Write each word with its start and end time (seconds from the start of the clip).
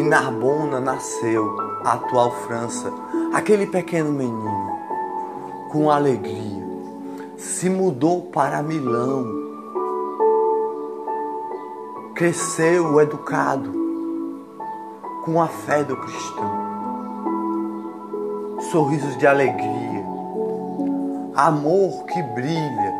Em 0.00 0.08
Narbona 0.08 0.80
nasceu 0.80 1.58
a 1.84 1.92
atual 1.92 2.30
França, 2.46 2.90
aquele 3.34 3.66
pequeno 3.66 4.10
menino, 4.10 4.78
com 5.70 5.90
alegria, 5.90 6.66
se 7.36 7.68
mudou 7.68 8.22
para 8.22 8.62
Milão, 8.62 9.26
cresceu 12.14 12.98
educado, 12.98 13.70
com 15.26 15.38
a 15.42 15.48
fé 15.48 15.84
do 15.84 15.94
cristão, 15.98 16.50
sorrisos 18.72 19.18
de 19.18 19.26
alegria, 19.26 20.02
amor 21.36 22.06
que 22.06 22.22
brilha, 22.22 22.94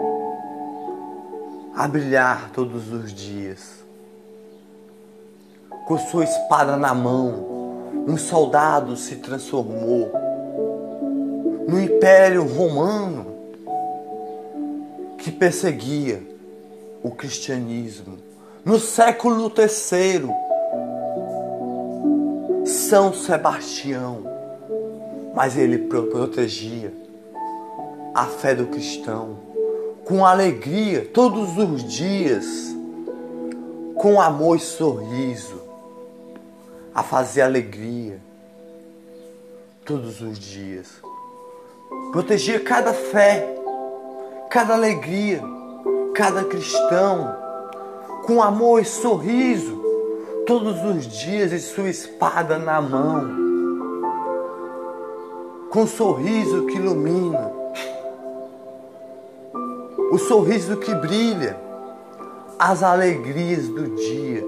a 1.75 1.89
brilhar 1.89 2.51
todos 2.53 2.93
os 2.93 3.11
dias 3.11 3.89
com 5.91 5.99
sua 5.99 6.23
espada 6.23 6.77
na 6.77 6.95
mão, 6.95 7.83
um 8.07 8.17
soldado 8.17 8.97
se 8.97 9.17
transformou 9.17 10.13
no 11.67 11.81
Império 11.81 12.47
Romano 12.47 13.27
que 15.19 15.33
perseguia 15.33 16.23
o 17.03 17.11
cristianismo. 17.11 18.19
No 18.65 18.79
século 18.79 19.51
III, 19.53 20.31
São 22.65 23.13
Sebastião, 23.13 24.19
mas 25.35 25.59
ele 25.59 25.77
protegia 25.77 26.95
a 28.15 28.27
fé 28.27 28.55
do 28.55 28.69
cristão 28.69 29.39
com 30.05 30.25
alegria 30.25 31.05
todos 31.13 31.59
os 31.59 31.83
dias, 31.83 32.47
com 33.97 34.21
amor 34.21 34.57
e 34.57 34.61
sorriso 34.61 35.60
a 36.95 37.03
fazer 37.03 37.43
alegria 37.43 38.21
todos 39.85 40.21
os 40.21 40.39
dias. 40.39 40.87
Proteger 42.13 42.65
cada 42.65 42.93
fé, 42.93 43.47
cada 44.51 44.75
alegria, 44.75 45.43
cada 46.15 46.45
cristão, 46.45 47.37
com 48.25 48.43
amor 48.43 48.81
e 48.81 48.85
sorriso, 48.85 49.81
todos 50.47 50.83
os 50.85 51.07
dias 51.07 51.53
e 51.53 51.61
sua 51.61 51.89
espada 51.89 52.59
na 52.59 52.81
mão, 52.81 53.31
com 55.71 55.83
um 55.83 55.87
sorriso 55.87 56.67
que 56.67 56.77
ilumina, 56.77 57.53
o 60.11 60.19
sorriso 60.19 60.77
que 60.77 60.93
brilha, 60.95 61.57
as 62.59 62.83
alegrias 62.83 63.69
do 63.69 63.95
dia, 63.95 64.45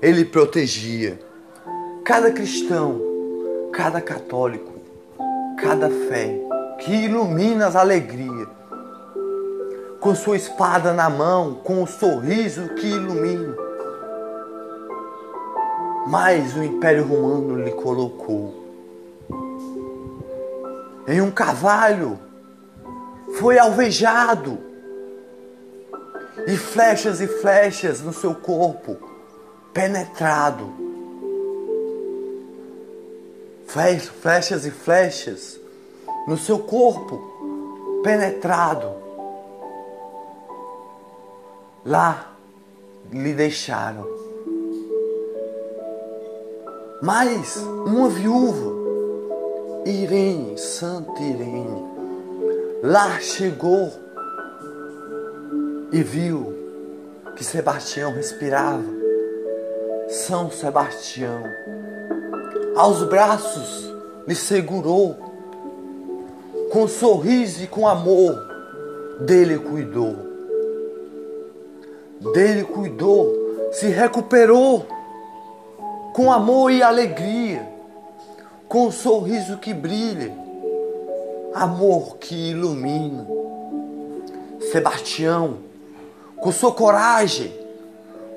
ele 0.00 0.24
protegia 0.24 1.18
cada 2.06 2.30
cristão, 2.30 3.00
cada 3.72 4.00
católico, 4.00 4.74
cada 5.58 5.90
fé 5.90 6.38
que 6.78 6.94
ilumina 6.94 7.66
as 7.66 7.74
alegrias, 7.74 8.46
com 9.98 10.14
sua 10.14 10.36
espada 10.36 10.92
na 10.92 11.10
mão, 11.10 11.54
com 11.64 11.82
o 11.82 11.86
sorriso 11.86 12.68
que 12.76 12.86
ilumina. 12.86 13.56
Mas 16.06 16.54
o 16.54 16.62
Império 16.62 17.04
Romano 17.04 17.60
lhe 17.60 17.72
colocou 17.72 18.54
em 21.08 21.20
um 21.20 21.32
cavalo, 21.32 22.20
foi 23.40 23.58
alvejado, 23.58 24.58
e 26.46 26.56
flechas 26.56 27.20
e 27.20 27.26
flechas 27.26 28.00
no 28.00 28.12
seu 28.12 28.32
corpo, 28.32 28.96
penetrado 29.74 30.85
flechas 34.22 34.64
e 34.64 34.70
flechas 34.70 35.60
no 36.26 36.38
seu 36.38 36.58
corpo, 36.58 38.00
penetrado. 38.02 38.94
Lá 41.84 42.32
lhe 43.12 43.34
deixaram. 43.34 44.06
Mas 47.02 47.56
uma 47.58 48.08
viúva, 48.08 48.72
Irene, 49.84 50.56
Santa 50.56 51.20
Irene, 51.20 51.84
lá 52.82 53.20
chegou 53.20 53.92
e 55.92 56.02
viu 56.02 56.54
que 57.36 57.44
Sebastião 57.44 58.12
respirava. 58.12 58.96
São 60.08 60.50
Sebastião 60.50 61.42
aos 62.76 63.02
braços 63.04 63.90
lhe 64.28 64.34
segurou, 64.34 65.16
com 66.70 66.86
sorriso 66.86 67.64
e 67.64 67.66
com 67.66 67.88
amor, 67.88 68.36
dele 69.20 69.58
cuidou. 69.58 70.14
Dele 72.34 72.64
cuidou, 72.64 73.32
se 73.72 73.86
recuperou, 73.86 74.86
com 76.12 76.30
amor 76.30 76.70
e 76.70 76.82
alegria, 76.82 77.66
com 78.68 78.88
um 78.88 78.92
sorriso 78.92 79.56
que 79.56 79.72
brilha, 79.72 80.32
amor 81.54 82.18
que 82.18 82.50
ilumina. 82.50 83.26
Sebastião, 84.70 85.58
com 86.36 86.52
sua 86.52 86.72
coragem, 86.72 87.52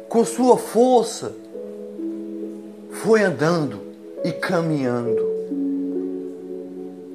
com 0.07 0.23
sua 0.23 0.57
força, 0.57 1.33
foi 3.03 3.23
andando 3.23 3.88
e 4.23 4.31
caminhando. 4.31 5.27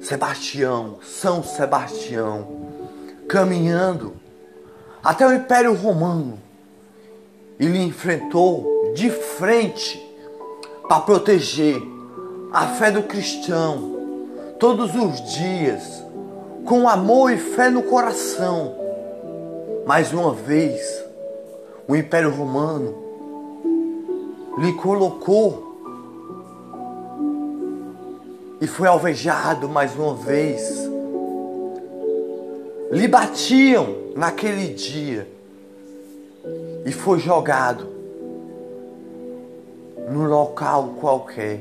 Sebastião, 0.01 0.97
São 1.01 1.43
Sebastião, 1.43 2.47
caminhando 3.27 4.13
até 5.03 5.25
o 5.27 5.33
Império 5.33 5.73
Romano. 5.73 6.39
Ele 7.59 7.79
enfrentou 7.79 8.93
de 8.93 9.09
frente 9.09 10.01
para 10.87 11.01
proteger 11.01 11.81
a 12.51 12.67
fé 12.67 12.91
do 12.91 13.03
cristão 13.03 13.95
todos 14.59 14.95
os 14.95 15.21
dias, 15.33 16.03
com 16.65 16.87
amor 16.87 17.31
e 17.31 17.37
fé 17.37 17.69
no 17.69 17.83
coração. 17.83 18.75
Mais 19.85 20.13
uma 20.13 20.33
vez, 20.33 21.03
o 21.87 21.95
Império 21.95 22.31
Romano 22.31 22.95
lhe 24.57 24.73
colocou 24.73 25.74
e 28.65 28.67
foi 28.67 28.87
alvejado 28.87 29.69
mais 29.69 29.95
uma 29.95 30.15
vez. 30.15 30.89
Lhe 32.91 33.07
batiam 33.07 33.95
naquele 34.15 34.73
dia 34.73 35.27
e 36.83 36.91
foi 36.91 37.19
jogado 37.19 37.85
num 40.09 40.25
local 40.25 40.95
qualquer, 40.99 41.59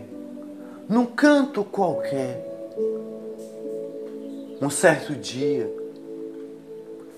num 0.89 1.05
canto 1.05 1.63
qualquer. 1.63 2.43
Um 4.63 4.71
certo 4.71 5.15
dia, 5.15 5.71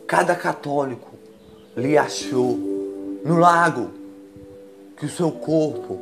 cada 0.05 0.35
católico 0.35 1.13
lhe 1.77 1.97
achou 1.97 2.59
no 3.25 3.39
lago 3.39 3.91
que 4.97 5.07
o 5.07 5.09
seu 5.09 5.31
corpo 5.31 6.01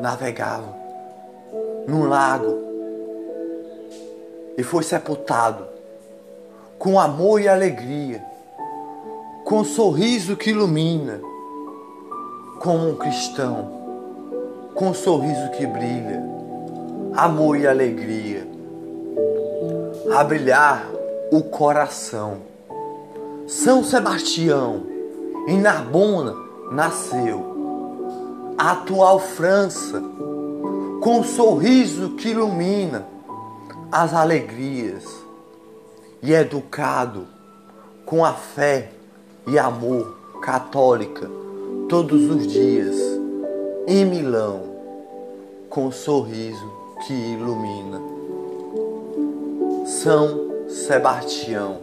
navegava 0.00 0.85
num 1.86 2.08
lago 2.08 2.58
e 4.56 4.62
foi 4.62 4.82
sepultado 4.82 5.64
com 6.78 7.00
amor 7.00 7.40
e 7.40 7.48
alegria, 7.48 8.22
com 9.44 9.60
um 9.60 9.64
sorriso 9.64 10.36
que 10.36 10.50
ilumina, 10.50 11.20
como 12.60 12.90
um 12.90 12.96
cristão, 12.96 13.70
com 14.74 14.88
um 14.88 14.94
sorriso 14.94 15.50
que 15.52 15.66
brilha, 15.66 16.22
amor 17.14 17.56
e 17.56 17.66
alegria, 17.66 18.46
a 20.14 20.22
brilhar 20.22 20.86
o 21.30 21.42
coração. 21.42 22.38
São 23.46 23.82
Sebastião, 23.82 24.82
em 25.46 25.60
Narbona, 25.60 26.34
nasceu. 26.70 27.54
A 28.58 28.72
atual 28.72 29.20
França 29.20 30.02
com 31.06 31.20
um 31.20 31.22
sorriso 31.22 32.16
que 32.16 32.30
ilumina 32.30 33.06
as 33.92 34.12
alegrias 34.12 35.04
e 36.20 36.32
educado 36.32 37.28
com 38.04 38.24
a 38.24 38.32
fé 38.32 38.90
e 39.46 39.56
amor 39.56 40.18
católica 40.42 41.30
todos 41.88 42.28
os 42.28 42.44
dias 42.48 42.96
em 43.86 44.04
Milão 44.04 44.64
com 45.70 45.86
um 45.86 45.92
sorriso 45.92 46.72
que 47.06 47.12
ilumina. 47.12 48.00
São 49.86 50.68
Sebastião 50.68 51.78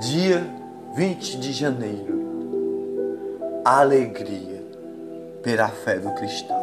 dia 0.00 0.50
20 0.96 1.40
de 1.40 1.52
janeiro 1.52 2.18
alegria 3.66 4.57
pela 5.48 5.68
fé 5.68 5.98
do 5.98 6.12
cristão. 6.12 6.57